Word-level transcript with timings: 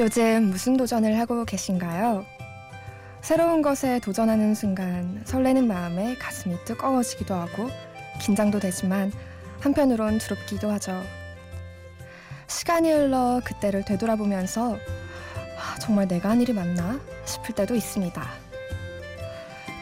요즘 0.00 0.44
무슨 0.44 0.78
도전을 0.78 1.18
하고 1.18 1.44
계신가요? 1.44 2.24
새로운 3.20 3.60
것에 3.60 3.98
도전하는 3.98 4.54
순간 4.54 5.20
설레는 5.26 5.68
마음에 5.68 6.16
가슴이 6.16 6.56
뜨거워지기도 6.64 7.34
하고 7.34 7.68
긴장도 8.18 8.60
되지만 8.60 9.12
한편으론 9.60 10.16
두렵기도 10.16 10.70
하죠. 10.70 11.02
시간이 12.46 12.90
흘러 12.90 13.42
그때를 13.44 13.84
되돌아보면서 13.84 14.78
아, 15.58 15.78
정말 15.78 16.08
내가 16.08 16.30
한 16.30 16.40
일이 16.40 16.54
맞나 16.54 16.98
싶을 17.26 17.54
때도 17.54 17.74
있습니다. 17.74 18.22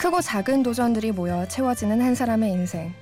크고 0.00 0.20
작은 0.20 0.64
도전들이 0.64 1.12
모여 1.12 1.46
채워지는 1.46 2.00
한 2.00 2.16
사람의 2.16 2.50
인생. 2.50 2.92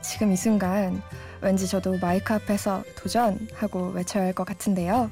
지금 0.00 0.32
이 0.32 0.36
순간 0.36 1.02
왠지 1.42 1.68
저도 1.68 1.98
마이크 1.98 2.32
앞에서 2.32 2.82
도전하고 2.96 3.90
외쳐야 3.90 4.24
할 4.24 4.32
것 4.32 4.46
같은데요. 4.46 5.10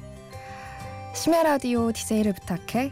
심야 1.13 1.43
라디오 1.43 1.91
DJ를 1.91 2.33
부탁해. 2.33 2.91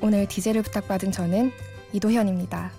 오늘 0.00 0.26
DJ를 0.26 0.62
부탁받은 0.62 1.12
저는 1.12 1.52
이도현입니다. 1.92 2.72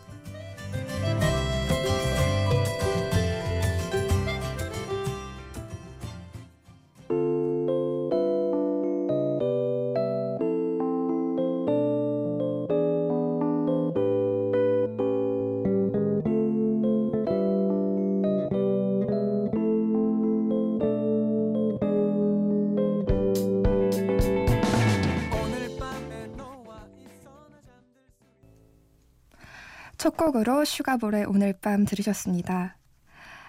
첫 30.03 30.17
곡으로 30.17 30.65
슈가볼의 30.65 31.23
오늘 31.29 31.53
밤 31.53 31.85
들으셨습니다. 31.85 32.75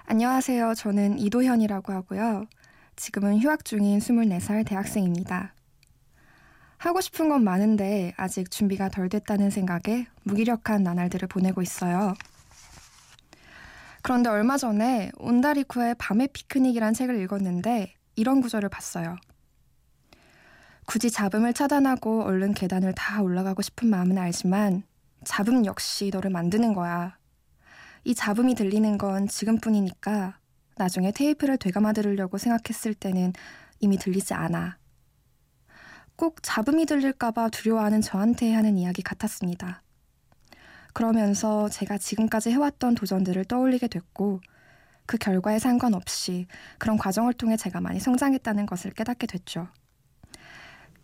안녕하세요. 0.05 0.75
저는 0.75 1.19
이도현이라고 1.19 1.93
하고요. 1.93 2.45
지금은 2.95 3.41
휴학 3.41 3.65
중인 3.65 3.99
24살 3.99 4.65
대학생입니다. 4.65 5.53
하고 6.79 7.01
싶은 7.01 7.29
건 7.29 7.43
많은데 7.43 8.15
아직 8.17 8.53
준비가 8.53 8.89
덜 8.89 9.09
됐다는 9.09 9.51
생각에 9.51 10.07
무기력한 10.23 10.85
나날들을 10.85 11.27
보내고 11.27 11.61
있어요. 11.61 12.15
그런데 14.03 14.31
얼마 14.31 14.57
전에 14.57 15.11
온다리쿠의 15.19 15.97
밤의 15.99 16.29
피크닉이란 16.29 16.95
책을 16.95 17.21
읽었는데 17.21 17.95
이런 18.15 18.41
구절을 18.41 18.69
봤어요. 18.69 19.17
굳이 20.87 21.11
잡음을 21.11 21.53
차단하고 21.53 22.23
얼른 22.23 22.55
계단을 22.55 22.95
다 22.95 23.23
올라가고 23.23 23.61
싶은 23.61 23.89
마음은 23.89 24.19
알지만 24.19 24.85
잡음 25.25 25.65
역시 25.67 26.11
너를 26.13 26.31
만드는 26.31 26.75
거야. 26.75 27.19
이 28.05 28.15
잡음이 28.15 28.55
들리는 28.55 28.99
건 28.99 29.27
지금뿐이니까 29.29 30.39
나중에 30.77 31.13
테이프를 31.13 31.57
되감아 31.57 31.93
들으려고 31.93 32.39
생각했을 32.39 32.95
때는 32.95 33.33
이미 33.81 33.97
들리지 33.97 34.35
않아. 34.35 34.79
꼭 36.17 36.43
잡음이 36.43 36.87
들릴까봐 36.87 37.49
두려워하는 37.49 38.01
저한테 38.01 38.53
하는 38.53 38.79
이야기 38.79 39.03
같았습니다. 39.03 39.83
그러면서 40.93 41.69
제가 41.69 41.99
지금까지 41.99 42.51
해왔던 42.51 42.95
도전들을 42.95 43.45
떠올리게 43.47 43.89
됐고, 43.89 44.41
그 45.07 45.19
결과에 45.19 45.59
상관없이 45.59 46.47
그런 46.79 46.97
과정을 46.97 47.35
통해 47.35 47.57
제가 47.57 47.81
많이 47.81 47.99
성장했다는 48.01 48.67
것을 48.67 48.93
깨닫게 48.93 49.27
됐죠. 49.27 49.69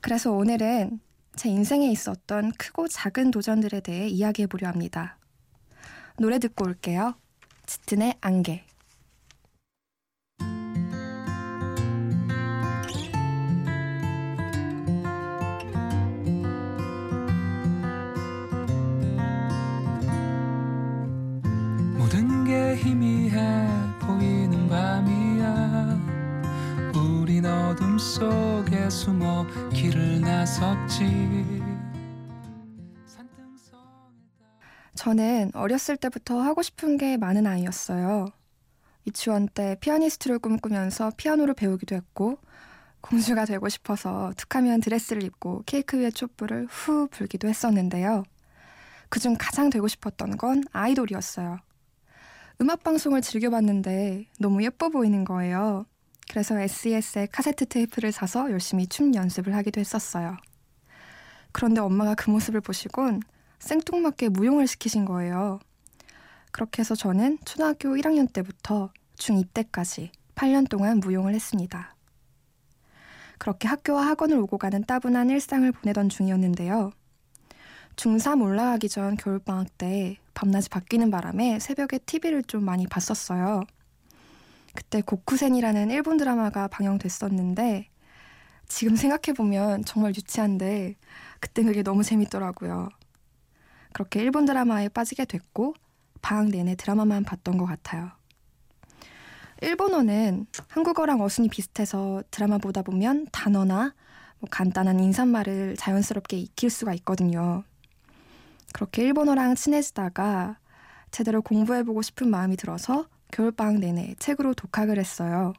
그래서 0.01 0.33
오늘은 0.33 1.01
제 1.37 1.49
인생에 1.49 1.91
있었던 1.91 2.53
크고 2.53 2.89
작은 2.89 3.31
도전들에 3.31 3.81
대해 3.81 4.09
이야기해 4.09 4.47
보려 4.47 4.69
합니다. 4.69 5.17
노래 6.19 6.39
듣고 6.39 6.67
올게요. 6.67 7.15
짙은의 7.67 8.17
안개. 8.21 8.65
숨어 28.91 29.47
길을 29.73 30.21
나섰지 30.21 31.05
저는 34.97 35.53
어렸을 35.55 35.97
때부터 35.97 36.41
하고 36.41 36.63
싶은 36.63 36.99
게 36.99 37.17
많은 37.17 37.47
아이였어요. 37.47 38.27
유치원 39.07 39.49
때 39.49 39.77
피아니스트를 39.81 40.41
꿈꾸면서 40.41 41.13
피아노를 41.17 41.55
배우기도 41.55 41.95
했고 41.95 42.39
공주가 43.01 43.47
되고 43.47 43.69
싶어서 43.69 44.33
툭하면 44.37 44.81
드레스를 44.81 45.23
입고 45.23 45.63
케이크 45.65 45.99
위에 45.99 46.11
촛불을 46.11 46.67
후 46.69 47.09
불기도 47.11 47.49
했었는데요. 47.49 48.25
그중 49.09 49.37
가장 49.39 49.71
되고 49.71 49.89
싶었던 49.89 50.37
건 50.37 50.63
아이돌이었어요. 50.73 51.59
음악 52.61 52.83
방송을 52.83 53.23
즐겨봤는데 53.23 54.27
너무 54.39 54.63
예뻐 54.63 54.91
보이는 54.91 55.25
거예요. 55.25 55.87
그래서 56.31 56.57
SES의 56.61 57.27
카세트 57.33 57.67
테이프를 57.67 58.13
사서 58.13 58.53
열심히 58.53 58.87
춤 58.87 59.17
연습을 59.17 59.53
하기도 59.57 59.81
했었어요. 59.81 60.37
그런데 61.51 61.81
엄마가 61.81 62.15
그 62.15 62.31
모습을 62.31 62.61
보시곤 62.61 63.21
생뚱맞게 63.59 64.29
무용을 64.29 64.69
시키신 64.69 65.07
거예요. 65.07 65.59
그렇게 66.53 66.83
해서 66.83 66.95
저는 66.95 67.39
초등학교 67.45 67.97
1학년 67.97 68.33
때부터 68.33 68.93
중2 69.17 69.53
때까지 69.53 70.13
8년 70.37 70.69
동안 70.69 71.01
무용을 71.01 71.35
했습니다. 71.35 71.97
그렇게 73.39 73.67
학교와 73.67 74.07
학원을 74.07 74.39
오고 74.39 74.57
가는 74.59 74.85
따분한 74.85 75.31
일상을 75.31 75.73
보내던 75.73 76.11
중이었는데요. 76.11 76.93
중3 77.97 78.41
올라가기 78.41 78.89
전 78.89 79.17
겨울방학 79.17 79.77
때 79.79 80.17
밤낮이 80.35 80.69
바뀌는 80.69 81.11
바람에 81.11 81.59
새벽에 81.59 81.99
TV를 81.99 82.45
좀 82.45 82.65
많이 82.65 82.87
봤었어요. 82.87 83.65
그때 84.75 85.01
고쿠센이라는 85.01 85.91
일본 85.91 86.17
드라마가 86.17 86.69
방영됐었는데 86.69 87.89
지금 88.69 88.97
생각해보면 88.97 89.85
정말 89.85 90.15
유치한데 90.15 90.95
그때 91.41 91.63
그게 91.63 91.83
너무 91.83 92.05
재밌더라고요. 92.05 92.89
그렇게 93.93 94.21
일본 94.21 94.45
드라마에 94.45 94.89
빠지게 94.89 95.25
됐고 95.25 95.75
방학 96.23 96.49
내내 96.49 96.77
드라마만 96.77 97.25
봤던 97.25 97.59
것 97.59 97.67
같아요. 97.67 98.11
일본어는 99.63 100.47
한국어랑 100.69 101.21
어순이 101.21 101.49
비슷해서 101.49 102.23
드라마 102.31 102.59
보다 102.59 102.83
보면 102.83 103.27
단어나 103.33 103.95
뭐 104.39 104.49
간단한 104.51 105.01
인사말을 105.01 105.77
자연스럽게 105.77 106.39
익힐 106.39 106.71
수가 106.71 106.95
있거든요. 106.95 107.65
그렇게 108.73 109.03
일본어랑 109.03 109.57
친해지다가 109.57 110.59
제대로 111.11 111.43
공부해보고 111.43 112.03
싶은 112.03 112.31
마음이 112.31 112.57
들어서 112.57 113.07
겨울방학 113.31 113.79
내내 113.79 114.15
책으로 114.19 114.55
독학을 114.55 114.99
했어요. 114.99 115.53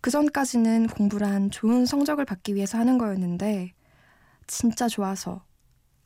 그 0.00 0.10
전까지는 0.10 0.88
공부란 0.88 1.50
좋은 1.50 1.86
성적을 1.86 2.24
받기 2.24 2.54
위해서 2.54 2.78
하는 2.78 2.98
거였는데 2.98 3.72
진짜 4.46 4.88
좋아서 4.88 5.44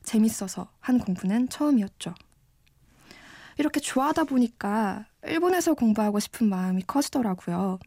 재밌어서 0.03 0.69
한 0.79 0.99
공부는 0.99 1.49
처음이었죠. 1.49 2.13
이렇게 3.57 3.79
좋아하다 3.79 4.25
보니까 4.25 5.05
일본에서 5.25 5.75
공부하고 5.75 6.19
싶은 6.19 6.49
마음이 6.49 6.83
커지더라고요. 6.87 7.79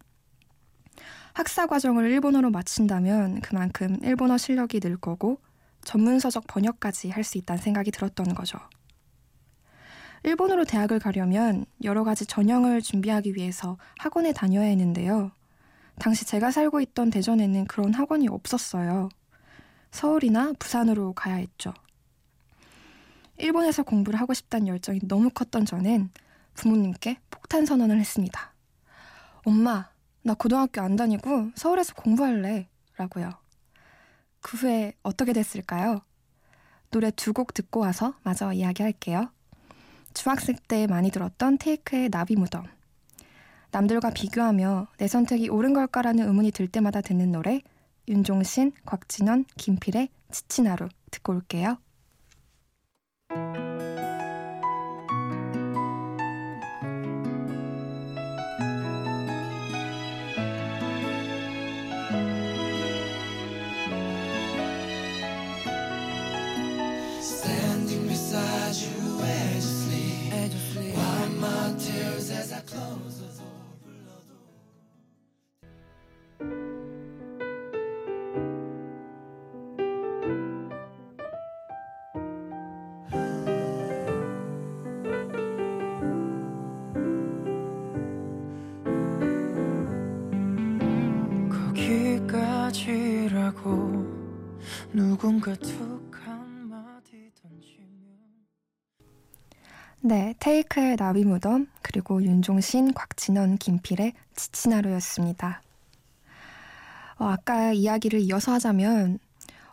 학사 1.34 1.66
과정을 1.66 2.10
일본어로 2.10 2.50
마친다면 2.50 3.40
그만큼 3.42 3.98
일본어 4.02 4.38
실력이 4.38 4.80
늘 4.80 4.96
거고 4.96 5.40
전문서적 5.84 6.46
번역까지 6.46 7.10
할 7.10 7.24
수 7.24 7.36
있다는 7.38 7.62
생각이 7.62 7.90
들었던 7.90 8.34
거죠. 8.34 8.58
일본으로 10.26 10.64
대학을 10.64 10.99
가려면 10.99 11.67
여러 11.84 12.02
가지 12.02 12.26
전형을 12.26 12.82
준비하기 12.82 13.37
위해서 13.37 13.78
학원에 13.96 14.32
다녀야 14.32 14.64
했는데요. 14.64 15.31
당시 16.00 16.26
제가 16.26 16.50
살고 16.50 16.81
있던 16.81 17.11
대전에는 17.11 17.67
그런 17.67 17.94
학원이 17.94 18.26
없었어요. 18.26 19.08
서울이나 19.93 20.52
부산으로 20.58 21.12
가야 21.12 21.37
했죠. 21.37 21.73
일본에서 23.38 23.84
공부를 23.84 24.19
하고 24.19 24.34
싶다는 24.34 24.67
열정이 24.67 24.99
너무 25.05 25.31
컸던 25.31 25.64
저는 25.64 26.11
부모님께 26.55 27.20
폭탄 27.31 27.64
선언을 27.64 28.00
했습니다. 28.00 28.52
엄마, 29.44 29.88
나 30.23 30.34
고등학교 30.34 30.81
안 30.81 30.96
다니고 30.96 31.52
서울에서 31.55 31.94
공부할래. 31.94 32.69
라고요. 32.96 33.31
그 34.40 34.56
후에 34.56 34.94
어떻게 35.05 35.32
됐을까요? 35.32 36.00
노래 36.90 37.12
두 37.12 37.32
곡 37.32 37.55
듣고 37.55 37.78
와서 37.78 38.14
마저 38.25 38.52
이야기할게요. 38.52 39.31
중학생 40.16 40.56
때 40.66 40.86
많이 40.86 41.10
들었던 41.10 41.58
테이크의 41.58 42.08
나비 42.08 42.36
무덤. 42.36 42.64
남들과 43.70 44.10
비교하며 44.10 44.88
내 44.96 45.06
선택이 45.06 45.50
옳은 45.50 45.74
걸까라는 45.74 46.26
의문이 46.26 46.52
들 46.52 46.68
때마다 46.68 47.02
듣는 47.02 47.32
노래 47.32 47.60
윤종신, 48.08 48.72
곽진원, 48.86 49.44
김필의 49.58 50.08
지친 50.30 50.68
하루 50.68 50.88
듣고 51.10 51.34
올게요. 51.34 51.76
누군가 94.96 95.54
툭 95.56 96.10
한마디 96.25 97.31
던지면 97.43 98.16
네, 100.00 100.34
테이크의 100.38 100.96
나비 100.96 101.22
무덤 101.26 101.66
그리고 101.82 102.22
윤종신, 102.22 102.94
곽진원, 102.94 103.58
김필의 103.58 104.14
지친 104.34 104.72
하루였습니다. 104.72 105.60
어, 107.19 107.26
아까 107.26 107.72
이야기를 107.75 108.20
이어서 108.20 108.52
하자면 108.52 109.19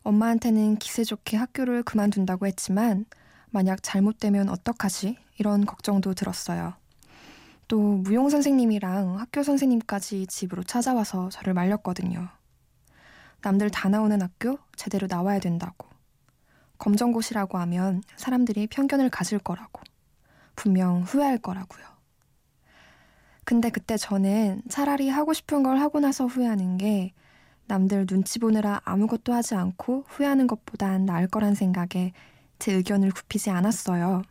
엄마한테는 0.02 0.76
기세 0.76 1.06
좋게 1.06 1.38
학교를 1.38 1.84
그만둔다고 1.84 2.46
했지만 2.46 3.06
만약 3.50 3.82
잘못되면 3.82 4.50
어떡하지? 4.50 5.16
이런 5.38 5.66
걱정도 5.66 6.14
들었어요. 6.14 6.74
또 7.70 7.80
무용 7.80 8.30
선생님이랑 8.30 9.20
학교 9.20 9.42
선생님까지 9.42 10.28
집으로 10.28 10.64
찾아와서 10.64 11.30
저를 11.30 11.54
말렸거든요. 11.54 12.28
남들 13.44 13.70
다 13.70 13.90
나오는 13.90 14.22
학교 14.22 14.58
제대로 14.76 15.06
나와야 15.08 15.40
된다고. 15.40 15.88
검정고시라고 16.78 17.58
하면 17.60 18.02
사람들이 18.16 18.68
편견을 18.68 19.10
가질 19.10 19.40
거라고. 19.40 19.82
분명 20.56 21.02
후회할 21.02 21.38
거라고요. 21.40 21.86
근데 23.44 23.70
그때 23.70 23.98
저는 23.98 24.62
차라리 24.70 25.10
하고 25.10 25.34
싶은 25.34 25.64
걸 25.64 25.78
하고 25.78 26.00
나서 26.00 26.26
후회하는 26.26 26.78
게 26.78 27.12
남들 27.66 28.06
눈치 28.06 28.40
보느라 28.40 28.82
아무것도 28.86 29.34
하지 29.34 29.56
않고 29.56 30.06
후회하는 30.08 30.48
것보단 30.48 31.06
나을 31.06 31.28
거란 31.28 31.54
생각에 31.54 32.14
제 32.60 32.74
의견을 32.74 33.12
굽히지 33.12 33.50
않았어요. 33.50 34.22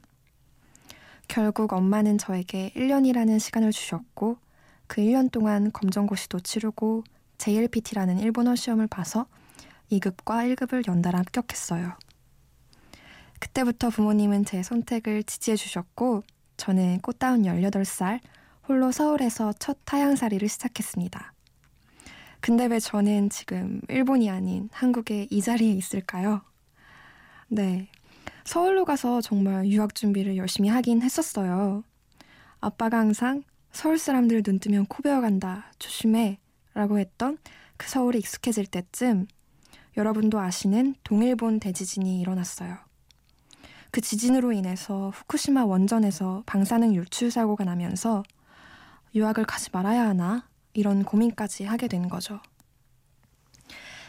결국 1.28 1.72
엄마는 1.74 2.16
저에게 2.16 2.72
1년이라는 2.74 3.38
시간을 3.38 3.72
주셨고 3.72 4.38
그 4.86 5.02
1년 5.02 5.30
동안 5.30 5.70
검정고시도 5.70 6.40
치르고 6.40 7.04
JLPT라는 7.42 8.20
일본어 8.20 8.54
시험을 8.54 8.86
봐서 8.86 9.26
2급과 9.90 10.54
1급을 10.54 10.86
연달아 10.86 11.18
합격했어요. 11.18 11.92
그때부터 13.40 13.90
부모님은 13.90 14.44
제 14.44 14.62
선택을 14.62 15.24
지지해 15.24 15.56
주셨고 15.56 16.22
저는 16.56 17.00
꽃다운 17.00 17.42
18살 17.42 18.20
홀로 18.68 18.92
서울에서 18.92 19.54
첫 19.58 19.78
타향살이를 19.84 20.48
시작했습니다. 20.48 21.34
근데 22.40 22.66
왜 22.66 22.78
저는 22.78 23.28
지금 23.30 23.80
일본이 23.88 24.30
아닌 24.30 24.68
한국에 24.70 25.26
이 25.28 25.42
자리에 25.42 25.72
있을까요? 25.72 26.42
네. 27.48 27.88
서울로 28.44 28.84
가서 28.84 29.20
정말 29.20 29.66
유학 29.66 29.96
준비를 29.96 30.36
열심히 30.36 30.68
하긴 30.68 31.02
했었어요. 31.02 31.82
아빠가 32.60 32.98
항상 32.98 33.42
서울 33.72 33.98
사람들 33.98 34.44
눈 34.44 34.60
뜨면 34.60 34.86
코 34.86 35.02
베어 35.02 35.20
간다. 35.20 35.72
조심해. 35.80 36.38
라고 36.74 36.98
했던 36.98 37.38
그 37.76 37.88
서울이 37.88 38.18
익숙해질 38.18 38.66
때쯤 38.66 39.26
여러분도 39.96 40.38
아시는 40.40 40.94
동일본 41.04 41.60
대지진이 41.60 42.20
일어났어요. 42.20 42.78
그 43.90 44.00
지진으로 44.00 44.52
인해서 44.52 45.10
후쿠시마 45.10 45.66
원전에서 45.66 46.44
방사능 46.46 46.94
유출 46.94 47.30
사고가 47.30 47.64
나면서 47.64 48.22
유학을 49.14 49.44
가지 49.44 49.68
말아야 49.70 50.08
하나 50.08 50.48
이런 50.72 51.04
고민까지 51.04 51.64
하게 51.64 51.88
된 51.88 52.08
거죠. 52.08 52.40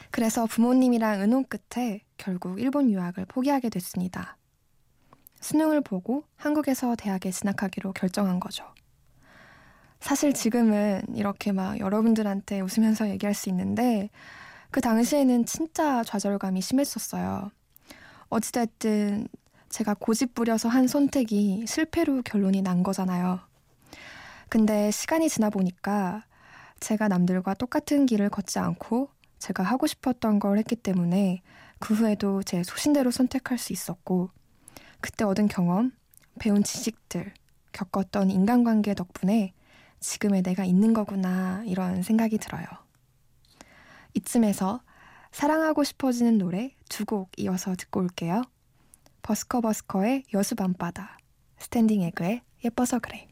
그래서 0.09 0.45
부모님이랑 0.45 1.19
의논 1.19 1.43
끝에 1.43 2.01
결국 2.17 2.61
일본 2.61 2.89
유학을 2.91 3.25
포기하게 3.25 3.69
됐습니다. 3.69 4.37
수능을 5.41 5.81
보고 5.81 6.23
한국에서 6.37 6.95
대학에 6.95 7.31
진학하기로 7.31 7.91
결정한 7.91 8.39
거죠. 8.39 8.73
사실 10.03 10.33
지금은 10.33 11.01
이렇게 11.15 11.53
막 11.53 11.79
여러분들한테 11.79 12.59
웃으면서 12.59 13.09
얘기할 13.09 13.33
수 13.33 13.47
있는데 13.47 14.09
그 14.69 14.81
당시에는 14.81 15.45
진짜 15.45 16.03
좌절감이 16.03 16.59
심했었어요. 16.59 17.49
어찌됐든 18.27 19.29
제가 19.69 19.93
고집 19.93 20.35
부려서 20.35 20.67
한 20.67 20.87
선택이 20.87 21.63
실패로 21.65 22.23
결론이 22.23 22.63
난 22.63 22.83
거잖아요. 22.83 23.39
근데 24.49 24.91
시간이 24.91 25.29
지나 25.29 25.49
보니까 25.49 26.25
제가 26.81 27.07
남들과 27.07 27.53
똑같은 27.53 28.05
길을 28.05 28.29
걷지 28.29 28.59
않고 28.59 29.07
제가 29.39 29.63
하고 29.63 29.87
싶었던 29.87 30.39
걸 30.39 30.57
했기 30.57 30.75
때문에 30.75 31.41
그 31.79 31.93
후에도 31.93 32.43
제 32.43 32.61
소신대로 32.61 33.09
선택할 33.09 33.57
수 33.57 33.71
있었고 33.71 34.31
그때 34.99 35.23
얻은 35.23 35.47
경험, 35.47 35.93
배운 36.39 36.61
지식들, 36.61 37.33
겪었던 37.71 38.31
인간관계 38.31 38.95
덕분에 38.95 39.53
지금의 40.03 40.41
내가 40.43 40.65
있는 40.65 40.93
거구나 40.93 41.63
이런 41.65 42.03
생각이 42.03 42.37
들어요. 42.37 42.65
이쯤에서 44.13 44.81
사랑하고 45.31 45.83
싶어지는 45.83 46.37
노래 46.37 46.75
두 46.89 47.05
곡 47.05 47.31
이어서 47.37 47.75
듣고 47.75 48.01
올게요. 48.01 48.43
버스커버스커의 49.23 50.25
여수 50.33 50.55
밤바다, 50.55 51.17
스탠딩 51.57 52.01
에그의 52.01 52.41
예뻐서 52.65 52.99
그래. 52.99 53.27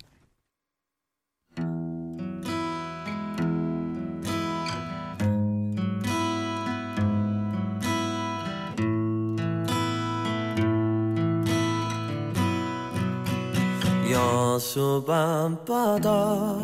여수 14.11 15.03
밤바다 15.07 16.57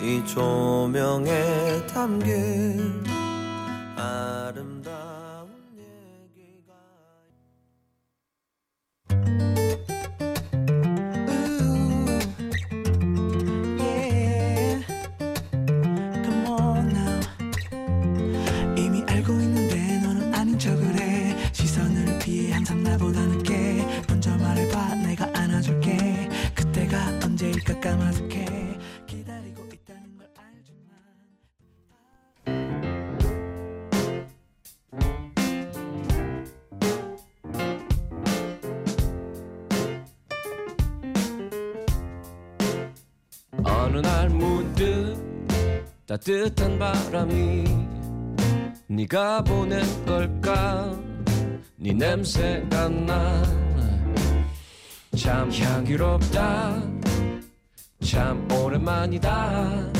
이 0.00 0.24
조명에 0.26 1.86
담긴 1.86 3.04
아름다운 3.96 4.81
까 27.82 27.90
까마득해 27.90 28.78
기다리고 29.08 29.64
있다는 29.72 30.16
걸 30.16 30.30
알지만 30.36 30.94
어느 43.64 43.98
날 43.98 44.28
문득 44.28 45.16
따뜻한 46.06 46.78
바람이 46.78 47.64
네가 48.86 49.42
보낸 49.42 49.82
걸까? 50.06 50.96
네 51.76 51.92
냄새가 51.92 52.88
나. 52.90 53.42
참 55.16 55.50
향기롭다 55.50 57.01
참 58.12 58.46
오랜만이다 58.52 59.90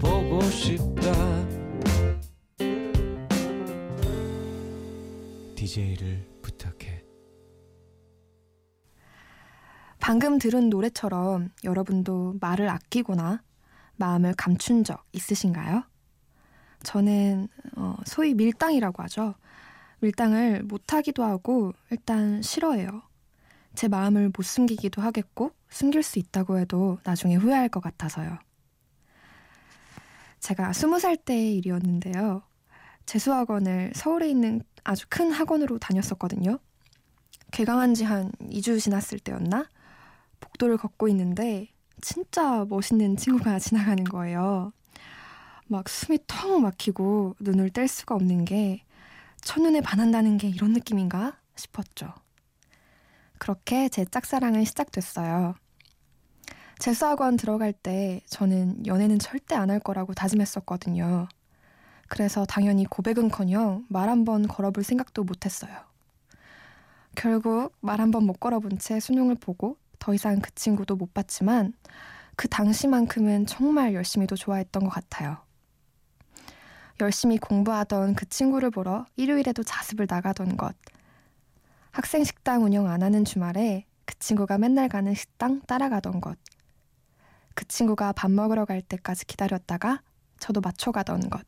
보고 0.00 0.40
싶다 0.40 1.12
DJ를 5.54 6.26
부탁해 6.42 7.04
방금 10.00 10.40
들은 10.40 10.68
노래처럼 10.70 11.50
여러분도 11.62 12.34
말을 12.40 12.68
아끼거나 12.68 13.44
마음을 13.94 14.34
감춘 14.36 14.82
적 14.82 15.04
있으신가요? 15.12 15.84
저는 16.82 17.46
어, 17.76 17.94
소위 18.06 18.34
밀당이라고 18.34 19.04
하죠. 19.04 19.36
밀당을 20.00 20.64
못하기도 20.64 21.22
하고 21.22 21.74
일단 21.92 22.42
싫어해요. 22.42 23.02
제 23.74 23.88
마음을 23.88 24.30
못 24.34 24.42
숨기기도 24.42 25.02
하겠고 25.02 25.50
숨길 25.68 26.02
수 26.02 26.18
있다고 26.18 26.58
해도 26.58 26.98
나중에 27.04 27.34
후회할 27.36 27.68
것 27.68 27.80
같아서요. 27.82 28.38
제가 30.40 30.72
스무 30.72 30.98
살 31.00 31.16
때의 31.16 31.56
일이었는데요. 31.56 32.42
재수학원을 33.06 33.92
서울에 33.94 34.28
있는 34.28 34.62
아주 34.84 35.06
큰 35.08 35.32
학원으로 35.32 35.78
다녔었거든요. 35.78 36.58
개강한 37.50 37.94
지 37.94 38.04
한 38.04 38.30
2주 38.40 38.80
지났을 38.80 39.18
때였나? 39.18 39.68
복도를 40.40 40.76
걷고 40.76 41.08
있는데 41.08 41.68
진짜 42.00 42.64
멋있는 42.68 43.16
친구가 43.16 43.58
지나가는 43.60 44.04
거예요. 44.04 44.72
막 45.66 45.88
숨이 45.88 46.18
턱 46.26 46.60
막히고 46.60 47.36
눈을 47.40 47.70
뗄 47.70 47.88
수가 47.88 48.14
없는 48.14 48.44
게 48.44 48.84
첫눈에 49.42 49.80
반한다는 49.80 50.36
게 50.36 50.48
이런 50.48 50.72
느낌인가 50.72 51.38
싶었죠. 51.56 52.12
그렇게 53.48 53.90
제 53.90 54.06
짝사랑은 54.06 54.64
시작됐어요. 54.64 55.54
재수학원 56.78 57.36
들어갈 57.36 57.74
때 57.74 58.22
저는 58.26 58.86
연애는 58.86 59.18
절대 59.18 59.54
안 59.54 59.68
할 59.68 59.80
거라고 59.80 60.14
다짐했었거든요. 60.14 61.28
그래서 62.08 62.46
당연히 62.46 62.86
고백은커녕 62.86 63.84
말 63.90 64.08
한 64.08 64.24
번 64.24 64.48
걸어볼 64.48 64.82
생각도 64.82 65.24
못했어요. 65.24 65.76
결국 67.14 67.74
말 67.82 68.00
한 68.00 68.10
번 68.12 68.24
못 68.24 68.40
걸어본 68.40 68.78
채 68.78 68.98
수능을 68.98 69.34
보고 69.34 69.76
더 69.98 70.14
이상 70.14 70.40
그 70.40 70.50
친구도 70.54 70.96
못 70.96 71.12
봤지만 71.12 71.74
그 72.36 72.48
당시만큼은 72.48 73.44
정말 73.44 73.92
열심히도 73.92 74.36
좋아했던 74.36 74.84
것 74.84 74.88
같아요. 74.88 75.36
열심히 76.98 77.36
공부하던 77.36 78.14
그 78.14 78.26
친구를 78.26 78.70
보러 78.70 79.04
일요일에도 79.16 79.62
자습을 79.62 80.06
나가던 80.08 80.56
것. 80.56 80.74
학생 81.94 82.24
식당 82.24 82.64
운영 82.64 82.88
안 82.88 83.04
하는 83.04 83.24
주말에 83.24 83.86
그 84.04 84.18
친구가 84.18 84.58
맨날 84.58 84.88
가는 84.88 85.14
식당 85.14 85.60
따라가던 85.60 86.20
것. 86.20 86.36
그 87.54 87.64
친구가 87.68 88.10
밥 88.14 88.32
먹으러 88.32 88.64
갈 88.64 88.82
때까지 88.82 89.24
기다렸다가 89.26 90.02
저도 90.40 90.60
맞춰 90.60 90.90
가던 90.90 91.30
것. 91.30 91.46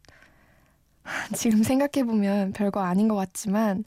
지금 1.35 1.65
생각해보면 1.65 2.53
별거 2.53 2.81
아닌 2.81 3.09
것 3.09 3.17
같지만 3.17 3.83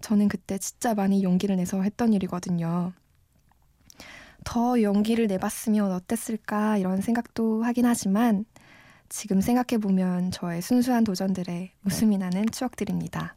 저는 0.00 0.28
그때 0.28 0.56
진짜 0.56 0.94
많이 0.94 1.22
용기를 1.22 1.56
내서 1.56 1.82
했던 1.82 2.14
일이거든요. 2.14 2.94
더 4.44 4.80
용기를 4.80 5.26
내봤으면 5.26 5.92
어땠을까 5.92 6.78
이런 6.78 7.02
생각도 7.02 7.62
하긴 7.62 7.84
하지만 7.84 8.46
지금 9.10 9.42
생각해보면 9.42 10.30
저의 10.30 10.62
순수한 10.62 11.04
도전들에 11.04 11.72
웃음이 11.84 12.16
나는 12.16 12.46
추억들입니다. 12.50 13.36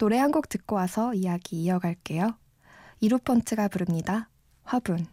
노래 0.00 0.16
한 0.16 0.30
곡 0.32 0.48
듣고 0.48 0.76
와서 0.76 1.12
이야기 1.12 1.62
이어갈게요. 1.62 2.34
이루펀트가 3.00 3.68
부릅니다. 3.68 4.30
화분. 4.64 5.06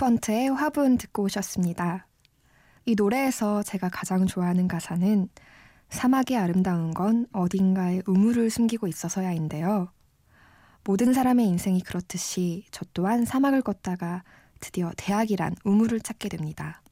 이루펀트의 0.00 0.48
화분 0.48 0.96
듣고 0.96 1.24
오셨습니다. 1.24 2.06
이 2.86 2.94
노래에서 2.94 3.62
제가 3.62 3.90
가장 3.90 4.26
좋아하는 4.26 4.66
가사는 4.66 5.28
사막의 5.90 6.38
아름다운 6.38 6.94
건 6.94 7.26
어딘가에 7.32 8.00
우물을 8.06 8.48
숨기고 8.48 8.86
있어서야인데요. 8.88 9.92
모든 10.84 11.12
사람의 11.12 11.46
인생이 11.46 11.82
그렇듯이 11.82 12.64
저 12.70 12.86
또한 12.94 13.26
사막을 13.26 13.60
걷다가 13.60 14.24
드디어 14.60 14.90
대학이란 14.96 15.54
우물을 15.64 16.00
찾게 16.00 16.30
됩니다. 16.30 16.82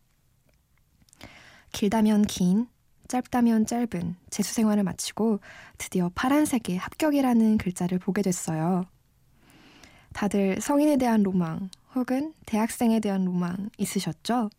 길다면 1.73 2.23
긴, 2.23 2.67
짧다면 3.09 3.65
짧은 3.67 4.17
재수 4.29 4.53
생활을 4.53 4.83
마치고 4.83 5.41
드디어 5.79 6.11
파란색의 6.15 6.77
합격이라는 6.77 7.57
글자를 7.57 7.99
보게 7.99 8.21
됐어요. 8.21 8.85
다들 10.13 10.61
성인에 10.61 10.99
대한 10.99 11.23
로망 11.23 11.71
혹은 11.95 12.35
대학생에 12.47 13.01
대한 13.01 13.25
로망 13.25 13.71
있으셨죠? 13.79 14.51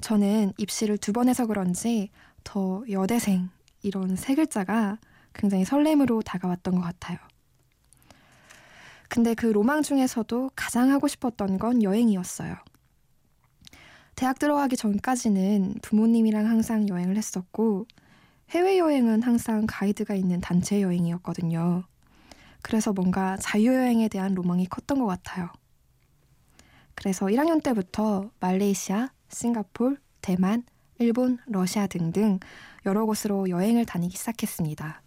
저는 0.00 0.52
입시를 0.58 0.98
두 0.98 1.12
번 1.12 1.28
해서 1.28 1.46
그런지 1.46 2.10
더 2.42 2.82
여대생 2.90 3.48
이런 3.82 4.16
세 4.16 4.34
글자가 4.34 4.98
굉장히 5.32 5.64
설렘으로 5.64 6.22
다가왔던 6.22 6.74
것 6.74 6.80
같아요. 6.80 7.18
근데 9.08 9.34
그 9.34 9.46
로망 9.46 9.82
중에서도 9.82 10.50
가장 10.56 10.90
하고 10.90 11.06
싶었던 11.08 11.58
건 11.58 11.82
여행이었어요. 11.82 12.56
대학 14.16 14.38
들어가기 14.38 14.76
전까지는 14.76 15.76
부모님이랑 15.82 16.46
항상 16.46 16.88
여행을 16.88 17.16
했었고 17.16 17.86
해외여행은 18.50 19.22
항상 19.22 19.66
가이드가 19.68 20.14
있는 20.14 20.40
단체 20.40 20.82
여행이었거든요. 20.82 21.84
그래서 22.62 22.92
뭔가 22.92 23.36
자유여행에 23.36 24.08
대한 24.08 24.34
로망이 24.34 24.66
컸던 24.66 24.98
것 24.98 25.06
같아요. 25.06 25.50
그래서 26.94 27.26
1학년 27.26 27.62
때부터 27.62 28.30
말레이시아, 28.40 29.10
싱가폴, 29.28 29.98
대만, 30.20 30.64
일본, 30.98 31.38
러시아 31.46 31.86
등등 31.86 32.38
여러 32.86 33.04
곳으로 33.04 33.48
여행을 33.48 33.84
다니기 33.84 34.16
시작했습니다. 34.16 35.02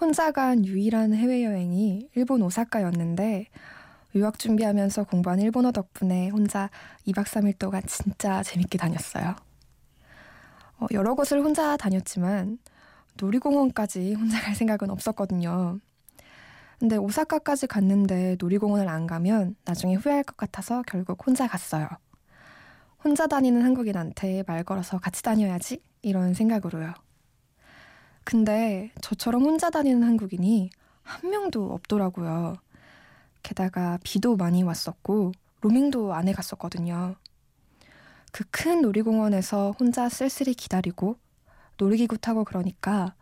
혼자 0.00 0.30
간 0.30 0.64
유일한 0.64 1.14
해외여행이 1.14 2.10
일본 2.14 2.42
오사카였는데 2.42 3.46
유학 4.14 4.38
준비하면서 4.38 5.04
공부한 5.04 5.40
일본어 5.40 5.72
덕분에 5.72 6.28
혼자 6.28 6.70
2박 7.06 7.24
3일 7.24 7.58
동안 7.58 7.82
진짜 7.86 8.42
재밌게 8.42 8.78
다녔어요. 8.78 9.34
어, 10.78 10.86
여러 10.92 11.14
곳을 11.14 11.40
혼자 11.40 11.76
다녔지만 11.76 12.58
놀이공원까지 13.18 14.14
혼자 14.14 14.40
갈 14.40 14.54
생각은 14.54 14.90
없었거든요. 14.90 15.80
근데 16.78 16.96
오사카까지 16.96 17.66
갔는데 17.66 18.36
놀이공원을 18.38 18.88
안 18.88 19.06
가면 19.06 19.56
나중에 19.64 19.94
후회할 19.94 20.24
것 20.24 20.36
같아서 20.36 20.82
결국 20.86 21.26
혼자 21.26 21.46
갔어요. 21.46 21.88
혼자 23.02 23.26
다니는 23.26 23.62
한국인한테 23.62 24.44
말 24.46 24.62
걸어서 24.64 24.98
같이 24.98 25.22
다녀야지 25.22 25.80
이런 26.02 26.34
생각으로요. 26.34 26.92
근데 28.24 28.90
저처럼 29.00 29.42
혼자 29.44 29.70
다니는 29.70 30.02
한국인이 30.02 30.70
한 31.02 31.30
명도 31.30 31.72
없더라고요. 31.72 32.56
게다가 33.42 33.98
비도 34.02 34.36
많이 34.36 34.62
왔었고 34.62 35.32
로밍도 35.60 36.12
안 36.14 36.28
해갔었거든요. 36.28 37.14
그 38.32 38.44
큰 38.50 38.82
놀이공원에서 38.82 39.74
혼자 39.80 40.10
쓸쓸히 40.10 40.52
기다리고 40.52 41.18
놀이기구 41.78 42.18
타고 42.18 42.44
그러니까 42.44 43.14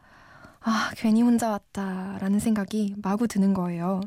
아 0.67 0.91
괜히 0.97 1.21
혼자 1.21 1.51
왔다라는 1.51 2.39
생각이 2.41 2.95
마구 3.03 3.29
드는 3.29 3.53
거예요. 3.53 4.01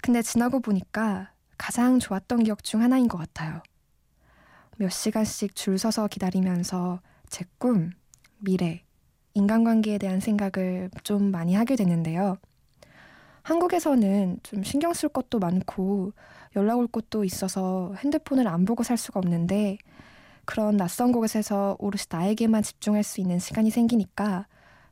근데 0.00 0.22
지나고 0.22 0.60
보니까 0.60 1.32
가장 1.58 1.98
좋았던 1.98 2.44
기억 2.44 2.64
중 2.64 2.80
하나인 2.80 3.08
것 3.08 3.18
같아요. 3.18 3.62
몇 4.78 4.88
시간씩 4.88 5.54
줄 5.54 5.76
서서 5.76 6.08
기다리면서 6.08 7.00
제 7.28 7.44
꿈, 7.58 7.90
미래, 8.38 8.84
인간관계에 9.34 9.98
대한 9.98 10.18
생각을 10.18 10.90
좀 11.04 11.30
많이 11.30 11.54
하게 11.54 11.76
됐는데요. 11.76 12.38
한국에서는 13.42 14.38
좀 14.42 14.62
신경 14.62 14.94
쓸 14.94 15.10
것도 15.10 15.40
많고 15.40 16.14
연락 16.56 16.78
올 16.78 16.86
곳도 16.86 17.24
있어서 17.24 17.92
핸드폰을 17.98 18.48
안 18.48 18.64
보고 18.64 18.82
살 18.82 18.96
수가 18.96 19.20
없는데 19.20 19.76
그런 20.48 20.78
낯선 20.78 21.12
곳에서 21.12 21.76
오롯이 21.78 22.04
나에게만 22.08 22.62
집중할 22.62 23.02
수 23.02 23.20
있는 23.20 23.38
시간이 23.38 23.68
생기니까 23.68 24.46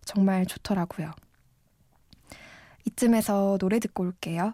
정말 0.05 0.45
좋더라고요. 0.45 1.13
이쯤에서 2.85 3.57
노래 3.59 3.79
듣고 3.79 4.03
올게요. 4.03 4.53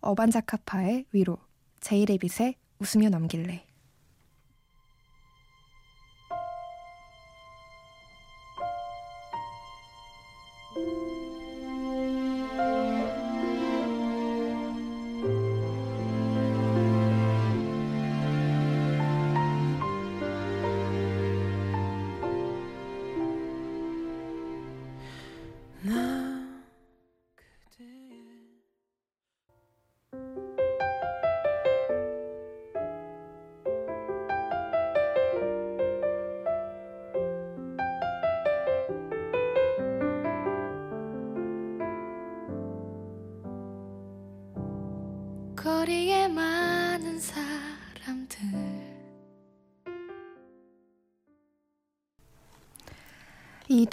어반자카파의 0.00 1.04
위로, 1.12 1.38
제이레빗의 1.82 2.56
웃으며 2.80 3.10
넘길래. 3.10 3.63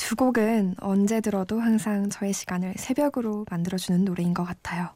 두 0.01 0.15
곡은 0.15 0.77
언제 0.79 1.21
들어도 1.21 1.61
항상 1.61 2.09
저의 2.09 2.33
시간을 2.33 2.73
새벽으로 2.75 3.45
만들어주는 3.51 4.03
노래인 4.03 4.33
것 4.33 4.43
같아요. 4.43 4.89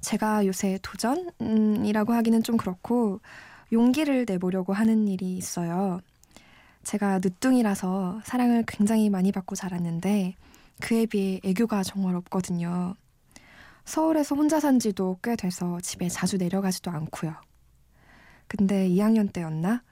제가 0.00 0.46
요새 0.46 0.78
도전이라고 0.82 2.14
하기는 2.14 2.42
좀 2.44 2.56
그렇고 2.56 3.20
용기를 3.70 4.24
내보려고 4.26 4.72
하는 4.72 5.06
일이 5.06 5.36
있어요. 5.36 6.00
제가 6.82 7.18
늦둥이라서 7.18 8.22
사랑을 8.24 8.64
굉장히 8.66 9.10
많이 9.10 9.30
받고 9.30 9.54
자랐는데 9.54 10.34
그에 10.80 11.04
비해 11.04 11.38
애교가 11.44 11.82
정말 11.82 12.16
없거든요. 12.16 12.94
서울에서 13.84 14.34
혼자 14.34 14.60
산 14.60 14.78
지도 14.78 15.18
꽤 15.22 15.36
돼서 15.36 15.78
집에 15.82 16.08
자주 16.08 16.38
내려가지도 16.38 16.90
않고요. 16.90 17.34
근데 18.48 18.88
2학년 18.88 19.30
때였나? 19.30 19.82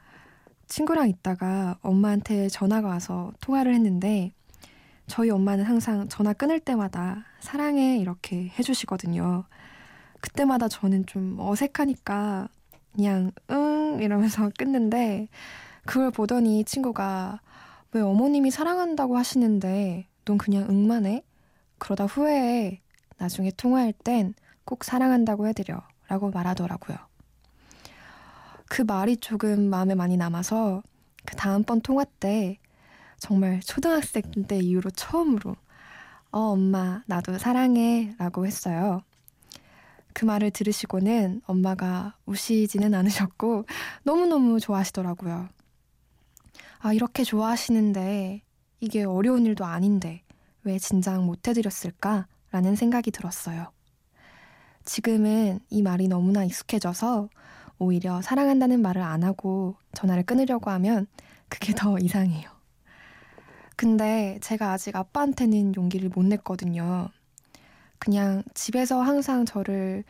친구랑 0.70 1.10
있다가 1.10 1.76
엄마한테 1.82 2.48
전화가 2.48 2.88
와서 2.88 3.30
통화를 3.40 3.74
했는데 3.74 4.32
저희 5.06 5.28
엄마는 5.28 5.64
항상 5.64 6.08
전화 6.08 6.32
끊을 6.32 6.60
때마다 6.60 7.24
사랑해 7.40 7.98
이렇게 7.98 8.50
해주시거든요. 8.58 9.44
그때마다 10.22 10.68
저는 10.68 11.04
좀 11.04 11.36
어색하니까 11.38 12.48
그냥 12.94 13.32
응 13.50 13.98
이러면서 14.00 14.50
끊는데 14.56 15.28
그걸 15.84 16.10
보더니 16.10 16.64
친구가 16.64 17.40
왜 17.92 18.00
어머님이 18.00 18.50
사랑한다고 18.50 19.18
하시는데 19.18 20.06
넌 20.24 20.38
그냥 20.38 20.66
응만 20.70 21.04
해? 21.04 21.22
그러다 21.78 22.06
후회해. 22.06 22.80
나중에 23.18 23.50
통화할 23.56 23.92
땐 23.92 24.34
꼭 24.70 24.84
사랑한다고 24.84 25.48
해드려. 25.48 25.82
라고 26.06 26.30
말하더라고요. 26.30 26.96
그 28.80 28.84
말이 28.86 29.18
조금 29.18 29.68
마음에 29.68 29.94
많이 29.94 30.16
남아서 30.16 30.82
그 31.26 31.36
다음번 31.36 31.82
통화 31.82 32.02
때 32.18 32.58
정말 33.18 33.60
초등학생 33.60 34.22
때 34.48 34.58
이후로 34.58 34.88
처음으로 34.92 35.54
어, 36.32 36.38
엄마, 36.38 37.02
나도 37.04 37.36
사랑해. 37.36 38.14
라고 38.16 38.46
했어요. 38.46 39.02
그 40.14 40.24
말을 40.24 40.50
들으시고는 40.50 41.42
엄마가 41.44 42.16
우시지는 42.24 42.94
않으셨고 42.94 43.66
너무너무 44.02 44.58
좋아하시더라고요. 44.58 45.50
아, 46.78 46.92
이렇게 46.94 47.22
좋아하시는데 47.22 48.40
이게 48.80 49.04
어려운 49.04 49.44
일도 49.44 49.66
아닌데 49.66 50.22
왜 50.62 50.78
진작 50.78 51.22
못 51.22 51.46
해드렸을까? 51.46 52.26
라는 52.50 52.76
생각이 52.76 53.10
들었어요. 53.10 53.72
지금은 54.86 55.60
이 55.68 55.82
말이 55.82 56.08
너무나 56.08 56.44
익숙해져서 56.44 57.28
오히려 57.80 58.22
사랑한다는 58.22 58.80
말을 58.80 59.02
안 59.02 59.24
하고 59.24 59.74
전화를 59.94 60.22
끊으려고 60.22 60.70
하면 60.70 61.08
그게 61.48 61.74
더 61.74 61.98
이상해요. 61.98 62.48
근데 63.74 64.38
제가 64.42 64.72
아직 64.72 64.94
아빠한테는 64.94 65.74
용기를 65.74 66.10
못 66.10 66.22
냈거든요. 66.24 67.08
그냥 67.98 68.42
집에서 68.54 69.00
항상 69.00 69.46
저를 69.46 70.04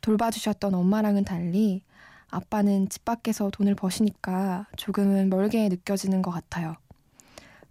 돌봐주셨던 0.00 0.74
엄마랑은 0.74 1.24
달리 1.24 1.82
아빠는 2.30 2.88
집 2.88 3.04
밖에서 3.04 3.50
돈을 3.50 3.74
버시니까 3.74 4.66
조금은 4.76 5.28
멀게 5.28 5.68
느껴지는 5.68 6.22
것 6.22 6.30
같아요. 6.30 6.74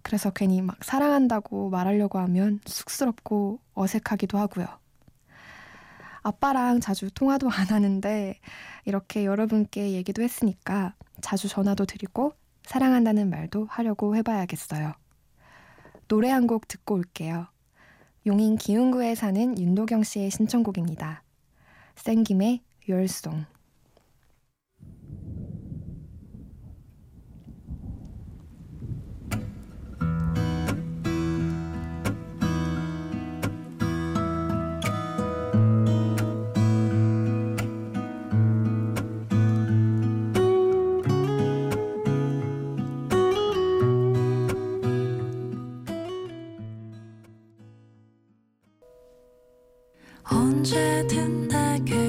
그래서 0.04 0.30
괜히 0.30 0.62
막 0.62 0.84
사랑한다고 0.84 1.72
말하려고 1.72 2.20
하면 2.20 2.60
쑥스럽고 2.66 3.60
어색하기도 3.74 4.38
하고요. 4.38 4.68
아빠랑 6.26 6.80
자주 6.80 7.12
통화도 7.12 7.52
안 7.52 7.68
하는데 7.68 8.40
이렇게 8.86 9.26
여러분께 9.26 9.92
얘기도 9.92 10.24
했으니까 10.24 10.96
자주 11.22 11.48
전화도 11.48 11.86
드리고 11.86 12.34
사랑한다는 12.64 13.30
말도 13.30 13.68
하려고 13.70 14.16
해봐야겠어요. 14.16 14.94
노래 16.08 16.32
한 16.32 16.48
곡 16.48 16.68
듣고 16.68 16.96
올게요. 16.96 17.46
용인 18.26 18.58
기흥구에 18.58 19.14
사는 19.14 19.56
윤도경 19.56 20.02
씨의 20.02 20.32
신청곡입니다. 20.32 21.22
생김의 21.96 22.62
Song. 22.90 23.46
언제 50.65 51.06
든 51.08 51.47
내게 51.47 52.05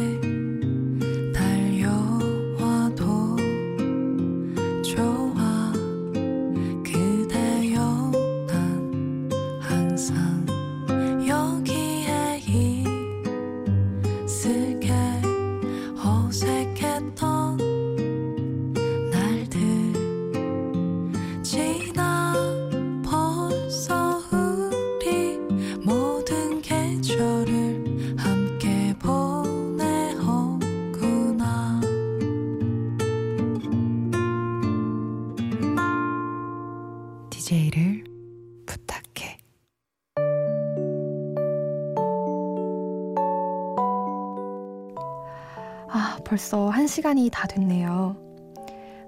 시간이 46.97 47.29
다 47.31 47.47
됐네요. 47.47 48.17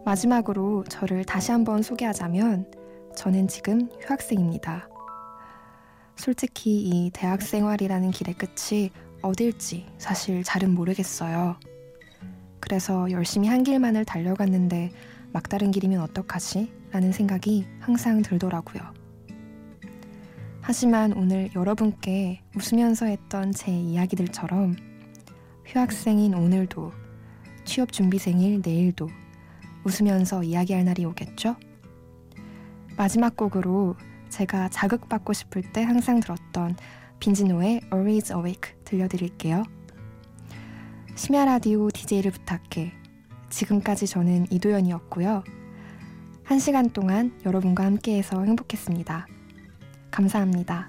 마지막으로 0.05 0.85
저를 0.91 1.25
다시 1.25 1.53
한번 1.53 1.83
소개하자면 1.83 2.71
저는 3.17 3.49
지금 3.49 3.89
휴학생입니다. 4.03 4.91
솔직히 6.15 6.83
이 6.83 7.11
대학 7.15 7.41
생활이라는 7.41 8.11
길의 8.11 8.35
끝이 8.35 8.91
어딜지 9.23 9.87
사실 9.97 10.45
잘은 10.45 10.75
모르겠어요. 10.75 11.59
그래서 12.61 13.11
열심히 13.11 13.49
한 13.49 13.63
길만을 13.63 14.05
달려갔는데 14.05 14.91
막다른 15.33 15.71
길이면 15.71 16.03
어떡하지? 16.03 16.71
라는 16.91 17.11
생각이 17.11 17.67
항상 17.81 18.21
들더라고요. 18.21 18.83
하지만 20.61 21.15
오늘 21.15 21.49
여러분께 21.55 22.43
웃으면서 22.55 23.07
했던 23.07 23.53
제 23.53 23.73
이야기들처럼 23.73 24.77
휴학생인 25.65 26.35
오늘도 26.35 27.08
취업 27.69 27.93
준비생일 27.93 28.63
내일도 28.65 29.11
웃으면서 29.85 30.43
이야기할 30.43 30.87
날이 30.87 31.05
오겠죠? 31.05 31.55
마지막 32.97 33.37
곡으로 33.37 33.95
제가 34.31 34.71
자극받고 34.71 35.35
싶을 35.35 35.61
때 35.61 35.83
항상 35.83 36.19
들었던 36.19 36.77
빈지노의 37.21 37.83
Always 37.93 38.33
Awake 38.33 38.73
들려드릴게요. 38.85 39.65
심야 41.15 41.45
라디오 41.45 41.91
DJ를 41.91 42.31
부탁해. 42.31 42.95
지금까지 43.51 44.07
저는 44.07 44.47
이도연이었고요. 44.51 45.45
한 46.45 46.59
시간 46.59 46.89
동안 46.89 47.39
여러분과 47.45 47.85
함께해서 47.85 48.45
행복했습니다. 48.45 49.27
감사합니다. 50.11 50.89